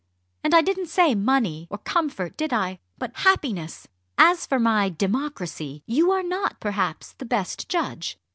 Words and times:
"And 0.43 0.55
I 0.55 0.61
didn't 0.61 0.87
say 0.89 1.13
'money' 1.13 1.67
or 1.69 1.77
'comfort,' 1.77 2.35
did 2.35 2.51
I? 2.51 2.79
but 2.97 3.17
'happiness.' 3.17 3.87
As 4.17 4.47
for 4.47 4.57
my 4.57 4.89
'democracy,' 4.89 5.83
you 5.85 6.09
are 6.09 6.23
not 6.23 6.59
perhaps 6.59 7.13
the 7.13 7.25
best 7.25 7.69
judge." 7.69 8.17